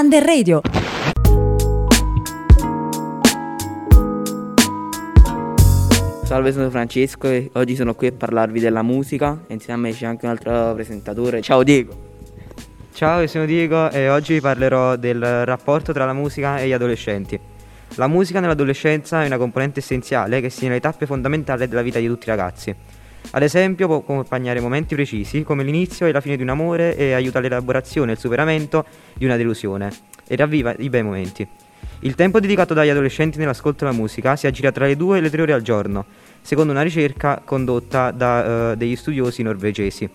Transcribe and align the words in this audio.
Under 0.00 0.24
Radio. 0.24 0.62
Salve, 6.24 6.52
sono 6.52 6.70
Francesco 6.70 7.28
e 7.28 7.50
oggi 7.52 7.76
sono 7.76 7.94
qui 7.94 8.06
a 8.06 8.12
parlarvi 8.12 8.60
della 8.60 8.80
musica 8.80 9.44
insieme 9.48 9.78
a 9.78 9.82
me 9.82 9.92
c'è 9.92 10.06
anche 10.06 10.24
un 10.24 10.30
altro 10.30 10.72
presentatore. 10.72 11.42
Ciao 11.42 11.62
Diego! 11.62 11.92
Ciao, 12.94 13.20
io 13.20 13.26
sono 13.26 13.44
Diego 13.44 13.90
e 13.90 14.08
oggi 14.08 14.32
vi 14.32 14.40
parlerò 14.40 14.96
del 14.96 15.44
rapporto 15.44 15.92
tra 15.92 16.06
la 16.06 16.14
musica 16.14 16.56
e 16.56 16.68
gli 16.68 16.72
adolescenti. 16.72 17.38
La 17.96 18.06
musica 18.06 18.40
nell'adolescenza 18.40 19.22
è 19.22 19.26
una 19.26 19.36
componente 19.36 19.80
essenziale 19.80 20.40
che 20.40 20.48
segna 20.48 20.70
le 20.70 20.80
tappe 20.80 21.04
fondamentali 21.04 21.68
della 21.68 21.82
vita 21.82 21.98
di 21.98 22.06
tutti 22.06 22.24
i 22.24 22.30
ragazzi. 22.30 22.74
Ad 23.32 23.42
esempio 23.42 23.86
può 23.86 23.96
accompagnare 23.96 24.60
momenti 24.60 24.94
precisi 24.94 25.42
come 25.42 25.62
l'inizio 25.62 26.06
e 26.06 26.12
la 26.12 26.20
fine 26.20 26.36
di 26.36 26.42
un 26.42 26.48
amore 26.48 26.96
e 26.96 27.12
aiuta 27.12 27.38
l'elaborazione 27.38 28.10
e 28.10 28.14
il 28.14 28.20
superamento 28.20 28.84
di 29.14 29.24
una 29.24 29.36
delusione 29.36 29.90
e 30.26 30.36
ravviva 30.36 30.74
i 30.78 30.88
bei 30.88 31.02
momenti. 31.02 31.46
Il 32.00 32.14
tempo 32.14 32.40
dedicato 32.40 32.72
dagli 32.72 32.88
adolescenti 32.88 33.38
nell'ascolto 33.38 33.84
della 33.84 33.96
musica 33.96 34.34
si 34.34 34.46
aggira 34.46 34.72
tra 34.72 34.86
le 34.86 34.96
2 34.96 35.18
e 35.18 35.20
le 35.20 35.30
3 35.30 35.42
ore 35.42 35.52
al 35.52 35.62
giorno, 35.62 36.06
secondo 36.40 36.72
una 36.72 36.82
ricerca 36.82 37.42
condotta 37.44 38.10
da 38.10 38.72
uh, 38.72 38.74
degli 38.74 38.96
studiosi 38.96 39.42
norvegesi. 39.42 40.08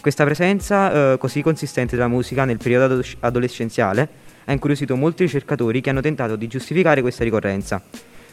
Questa 0.00 0.24
presenza 0.24 1.12
uh, 1.12 1.18
così 1.18 1.42
consistente 1.42 1.94
della 1.94 2.08
musica 2.08 2.44
nel 2.44 2.56
periodo 2.56 2.84
adolesc- 2.86 3.16
adolescenziale 3.20 4.08
ha 4.46 4.52
incuriosito 4.52 4.96
molti 4.96 5.24
ricercatori 5.24 5.80
che 5.80 5.90
hanno 5.90 6.00
tentato 6.00 6.36
di 6.36 6.46
giustificare 6.46 7.00
questa 7.00 7.22
ricorrenza. 7.22 7.82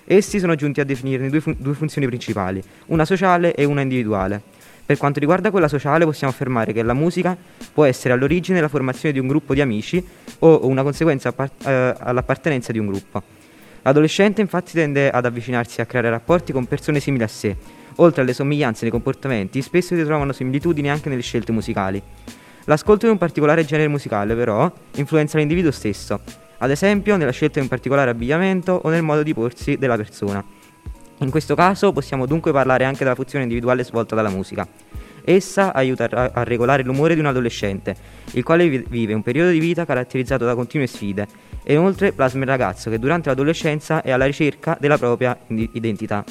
Essi 0.05 0.39
sono 0.39 0.55
giunti 0.55 0.80
a 0.81 0.84
definirne 0.84 1.30
due, 1.30 1.39
fun- 1.39 1.55
due 1.57 1.73
funzioni 1.73 2.07
principali, 2.07 2.61
una 2.88 3.05
sociale 3.05 3.55
e 3.55 3.63
una 3.63 3.81
individuale. 3.81 4.41
Per 4.85 4.98
quanto 4.98 5.20
riguarda 5.20 5.49
quella 5.49 5.70
sociale 5.70 6.03
possiamo 6.03 6.34
affermare 6.34 6.73
che 6.73 6.84
la 6.84 6.94
musica 6.94 7.38
può 7.73 7.85
essere 7.85 8.13
all'origine 8.13 8.58
della 8.58 8.67
formazione 8.67 9.13
di 9.13 9.20
un 9.20 9.27
gruppo 9.27 9.53
di 9.53 9.61
amici 9.61 10.05
o 10.39 10.67
una 10.67 10.84
conseguenza 10.84 11.30
appart- 11.30 11.66
eh, 11.66 11.95
all'appartenenza 11.99 12.73
di 12.73 12.80
un 12.80 12.88
gruppo. 12.88 13.23
L'adolescente 13.84 14.41
infatti 14.41 14.73
tende 14.73 15.09
ad 15.09 15.25
avvicinarsi 15.25 15.80
a 15.80 15.86
creare 15.86 16.09
rapporti 16.09 16.52
con 16.52 16.66
persone 16.66 16.99
simili 16.99 17.23
a 17.23 17.27
sé. 17.27 17.55
Oltre 17.97 18.22
alle 18.23 18.33
somiglianze 18.33 18.83
nei 18.83 18.92
comportamenti, 18.92 19.61
spesso 19.61 19.95
si 19.95 20.03
trovano 20.03 20.33
similitudini 20.33 20.89
anche 20.89 21.09
nelle 21.09 21.22
scelte 21.22 21.52
musicali. 21.52 22.02
L'ascolto 22.66 23.05
di 23.05 23.11
un 23.11 23.17
particolare 23.17 23.66
genere 23.66 23.89
musicale, 23.89 24.36
però, 24.36 24.72
influenza 24.95 25.38
l'individuo 25.38 25.72
stesso, 25.72 26.22
ad 26.64 26.72
esempio 26.72 27.17
nella 27.17 27.31
scelta 27.31 27.56
di 27.56 27.64
un 27.64 27.67
particolare 27.67 28.09
abbigliamento 28.09 28.80
o 28.83 28.89
nel 28.89 29.03
modo 29.03 29.22
di 29.22 29.33
porsi 29.33 29.78
della 29.78 29.97
persona. 29.97 30.42
In 31.17 31.30
questo 31.30 31.55
caso 31.55 31.92
possiamo 31.92 32.25
dunque 32.25 32.53
parlare 32.53 32.86
anche 32.86 33.03
della 33.03 33.16
funzione 33.16 33.44
individuale 33.44 33.83
svolta 33.83 34.16
dalla 34.16 34.30
musica. 34.30 34.66
Essa 35.25 35.73
aiuta 35.73 36.05
a, 36.05 36.44
regolare 36.44 36.83
l'umore 36.83 37.16
di 37.16 37.20
un 37.20 37.25
adolescente, 37.25 37.95
il 38.31 38.44
quale 38.44 38.70
vi- 38.70 38.86
vive 38.88 39.14
un 39.14 39.22
periodo 39.22 39.52
di 39.52 39.59
vita 39.59 39.86
caratterizzato 39.86 40.45
da 40.45 40.55
continue 40.55 40.88
sfide, 40.88 41.28
e 41.64 41.73
inoltre 41.73 42.14
plasma 42.14 42.44
il 42.44 42.50
ragazzo 42.50 42.89
che 42.89 42.98
durante 42.98 43.27
l'adolescenza 43.27 44.02
è 44.02 44.11
alla 44.11 44.25
ricerca 44.25 44.77
della 44.80 44.98
propria 44.98 45.38
identità. 45.48 46.23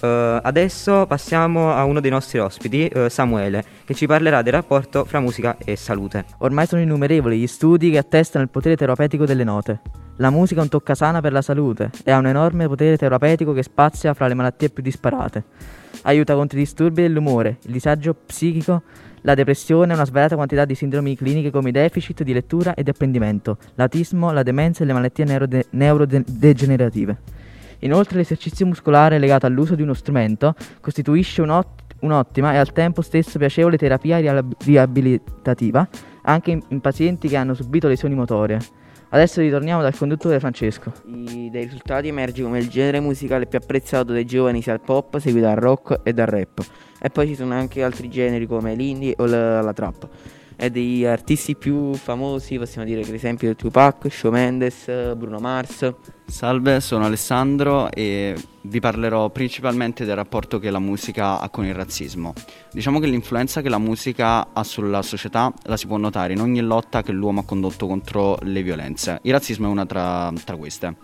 Uh, 0.00 0.40
adesso 0.42 1.06
passiamo 1.06 1.72
a 1.72 1.84
uno 1.84 2.00
dei 2.00 2.10
nostri 2.10 2.38
ospiti, 2.38 2.90
uh, 2.94 3.08
Samuele, 3.08 3.64
che 3.84 3.94
ci 3.94 4.06
parlerà 4.06 4.42
del 4.42 4.52
rapporto 4.52 5.04
fra 5.04 5.20
musica 5.20 5.56
e 5.58 5.76
salute. 5.76 6.24
Ormai 6.38 6.66
sono 6.66 6.82
innumerevoli 6.82 7.38
gli 7.38 7.46
studi 7.46 7.90
che 7.90 7.98
attestano 7.98 8.44
il 8.44 8.50
potere 8.50 8.76
terapeutico 8.76 9.24
delle 9.24 9.44
note. 9.44 9.80
La 10.16 10.30
musica 10.30 10.60
è 10.60 10.62
un 10.62 10.68
toccasana 10.68 11.20
per 11.20 11.32
la 11.32 11.42
salute 11.42 11.90
e 12.04 12.10
ha 12.10 12.18
un 12.18 12.26
enorme 12.26 12.66
potere 12.66 12.96
terapeutico 12.96 13.52
che 13.52 13.62
spazia 13.62 14.14
fra 14.14 14.26
le 14.26 14.34
malattie 14.34 14.70
più 14.70 14.82
disparate. 14.82 15.44
Aiuta 16.02 16.34
contro 16.34 16.58
i 16.58 16.62
disturbi 16.62 17.02
dell'umore, 17.02 17.58
il 17.64 17.72
disagio 17.72 18.14
psichico, 18.14 18.82
la 19.22 19.34
depressione 19.34 19.92
e 19.92 19.94
una 19.94 20.04
svariata 20.04 20.36
quantità 20.36 20.64
di 20.64 20.74
sindromi 20.74 21.16
cliniche 21.16 21.50
come 21.50 21.70
i 21.70 21.72
deficit 21.72 22.22
di 22.22 22.32
lettura 22.32 22.74
e 22.74 22.82
di 22.82 22.90
apprendimento, 22.90 23.58
l'autismo, 23.74 24.30
la 24.30 24.42
demenza 24.42 24.84
e 24.84 24.86
le 24.86 24.92
malattie 24.92 25.24
neurode- 25.24 25.66
neurodegenerative. 25.70 27.35
Inoltre 27.80 28.18
l'esercizio 28.18 28.66
muscolare 28.66 29.18
legato 29.18 29.46
all'uso 29.46 29.74
di 29.74 29.82
uno 29.82 29.94
strumento 29.94 30.54
costituisce 30.80 31.42
un'ott- 31.42 31.94
un'ottima 32.00 32.52
e 32.52 32.56
al 32.56 32.72
tempo 32.72 33.02
stesso 33.02 33.38
piacevole 33.38 33.76
terapia 33.76 34.18
riab- 34.18 34.62
riabilitativa 34.64 35.88
anche 36.22 36.50
in, 36.50 36.62
in 36.68 36.80
pazienti 36.80 37.28
che 37.28 37.36
hanno 37.36 37.54
subito 37.54 37.88
lesioni 37.88 38.14
motorie. 38.14 38.58
Adesso 39.08 39.40
ritorniamo 39.40 39.82
dal 39.82 39.96
conduttore 39.96 40.40
Francesco. 40.40 40.92
I, 41.06 41.48
dai 41.50 41.62
risultati 41.62 42.08
emerge 42.08 42.42
come 42.42 42.58
il 42.58 42.68
genere 42.68 42.98
musicale 42.98 43.46
più 43.46 43.58
apprezzato 43.58 44.12
dai 44.12 44.24
giovani 44.24 44.60
sia 44.60 44.72
il 44.72 44.80
pop, 44.80 45.18
seguito 45.18 45.46
dal 45.46 45.56
rock 45.56 46.00
e 46.02 46.12
dal 46.12 46.26
rap. 46.26 46.60
E 47.00 47.08
poi 47.10 47.28
ci 47.28 47.36
sono 47.36 47.54
anche 47.54 47.84
altri 47.84 48.08
generi 48.08 48.46
come 48.46 48.74
l'indie 48.74 49.14
o 49.18 49.26
la, 49.26 49.62
la 49.62 49.72
trap. 49.72 50.08
E 50.58 50.70
degli 50.70 51.04
artisti 51.04 51.54
più 51.54 51.92
famosi 51.92 52.56
possiamo 52.56 52.86
dire 52.86 53.02
per 53.02 53.14
esempio 53.14 53.54
Tupac, 53.54 54.10
Shawn 54.10 54.32
Mendes, 54.32 55.14
Bruno 55.14 55.38
Mars. 55.38 55.92
Salve, 56.24 56.80
sono 56.80 57.04
Alessandro 57.04 57.90
e 57.90 58.34
vi 58.62 58.80
parlerò 58.80 59.28
principalmente 59.28 60.06
del 60.06 60.16
rapporto 60.16 60.58
che 60.58 60.70
la 60.70 60.78
musica 60.78 61.40
ha 61.40 61.50
con 61.50 61.66
il 61.66 61.74
razzismo. 61.74 62.32
Diciamo 62.72 62.98
che 63.00 63.06
l'influenza 63.06 63.60
che 63.60 63.68
la 63.68 63.78
musica 63.78 64.54
ha 64.54 64.64
sulla 64.64 65.02
società 65.02 65.52
la 65.64 65.76
si 65.76 65.86
può 65.86 65.98
notare 65.98 66.32
in 66.32 66.40
ogni 66.40 66.62
lotta 66.62 67.02
che 67.02 67.12
l'uomo 67.12 67.40
ha 67.40 67.44
condotto 67.44 67.86
contro 67.86 68.38
le 68.40 68.62
violenze. 68.62 69.18
Il 69.22 69.32
razzismo 69.32 69.66
è 69.66 69.70
una 69.70 69.84
tra, 69.84 70.32
tra 70.42 70.56
queste. 70.56 70.96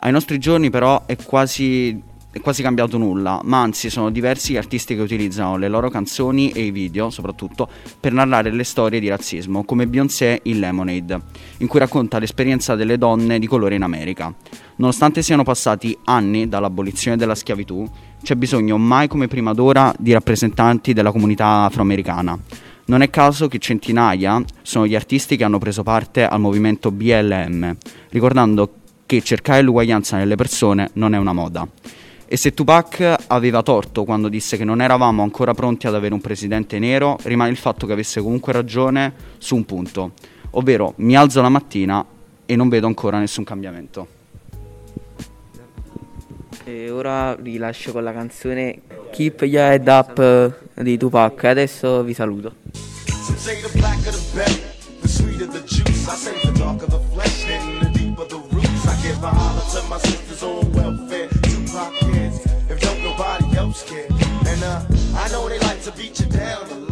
Ai 0.00 0.12
nostri 0.12 0.38
giorni 0.38 0.70
però 0.70 1.04
è 1.04 1.16
quasi 1.16 2.10
è 2.32 2.40
quasi 2.40 2.62
cambiato 2.62 2.96
nulla, 2.96 3.42
ma 3.44 3.60
anzi 3.60 3.90
sono 3.90 4.10
diversi 4.10 4.54
gli 4.54 4.56
artisti 4.56 4.94
che 4.94 5.02
utilizzano 5.02 5.58
le 5.58 5.68
loro 5.68 5.90
canzoni 5.90 6.50
e 6.50 6.62
i 6.62 6.70
video, 6.70 7.10
soprattutto, 7.10 7.68
per 8.00 8.12
narrare 8.12 8.50
le 8.50 8.64
storie 8.64 9.00
di 9.00 9.08
razzismo, 9.08 9.64
come 9.64 9.86
Beyoncé 9.86 10.40
in 10.44 10.58
Lemonade, 10.58 11.20
in 11.58 11.66
cui 11.66 11.78
racconta 11.78 12.18
l'esperienza 12.18 12.74
delle 12.74 12.96
donne 12.96 13.38
di 13.38 13.46
colore 13.46 13.74
in 13.74 13.82
America. 13.82 14.34
Nonostante 14.76 15.20
siano 15.20 15.42
passati 15.42 15.96
anni 16.04 16.48
dall'abolizione 16.48 17.18
della 17.18 17.34
schiavitù, 17.34 17.86
c'è 18.22 18.34
bisogno 18.34 18.78
mai 18.78 19.08
come 19.08 19.28
prima 19.28 19.52
d'ora 19.52 19.94
di 19.98 20.12
rappresentanti 20.12 20.94
della 20.94 21.12
comunità 21.12 21.64
afroamericana. 21.64 22.38
Non 22.86 23.02
è 23.02 23.10
caso 23.10 23.46
che 23.46 23.58
centinaia 23.58 24.42
sono 24.62 24.86
gli 24.86 24.94
artisti 24.94 25.36
che 25.36 25.44
hanno 25.44 25.58
preso 25.58 25.82
parte 25.82 26.26
al 26.26 26.40
movimento 26.40 26.90
BLM, 26.90 27.76
ricordando 28.08 28.72
che 29.04 29.20
cercare 29.20 29.60
l'uguaglianza 29.60 30.16
nelle 30.16 30.36
persone 30.36 30.88
non 30.94 31.14
è 31.14 31.18
una 31.18 31.34
moda. 31.34 31.68
E 32.32 32.38
se 32.38 32.54
Tupac 32.54 33.24
aveva 33.26 33.62
torto 33.62 34.04
quando 34.04 34.30
disse 34.30 34.56
che 34.56 34.64
non 34.64 34.80
eravamo 34.80 35.22
ancora 35.22 35.52
pronti 35.52 35.86
ad 35.86 35.94
avere 35.94 36.14
un 36.14 36.22
presidente 36.22 36.78
nero, 36.78 37.18
rimane 37.24 37.50
il 37.50 37.58
fatto 37.58 37.86
che 37.86 37.92
avesse 37.92 38.22
comunque 38.22 38.54
ragione 38.54 39.12
su 39.36 39.54
un 39.54 39.66
punto, 39.66 40.12
ovvero 40.52 40.94
mi 40.96 41.14
alzo 41.14 41.42
la 41.42 41.50
mattina 41.50 42.02
e 42.46 42.56
non 42.56 42.70
vedo 42.70 42.86
ancora 42.86 43.18
nessun 43.18 43.44
cambiamento. 43.44 44.06
E 46.64 46.88
ora 46.88 47.34
vi 47.34 47.58
lascio 47.58 47.92
con 47.92 48.02
la 48.02 48.14
canzone 48.14 48.80
Keep 49.10 49.42
Your 49.42 49.70
Head 49.70 49.88
Up 49.88 50.82
di 50.82 50.96
Tupac. 50.96 51.42
e 51.44 51.48
Adesso 51.48 52.02
vi 52.02 52.14
saluto. 52.14 52.54
The 59.72 60.21
to 65.82 65.90
beat 65.92 66.20
you 66.20 66.26
down 66.26 66.91